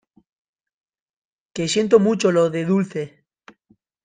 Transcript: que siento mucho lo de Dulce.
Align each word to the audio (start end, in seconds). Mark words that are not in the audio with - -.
que 1.53 1.67
siento 1.67 1.99
mucho 1.99 2.31
lo 2.31 2.49
de 2.49 2.65
Dulce. 2.65 3.23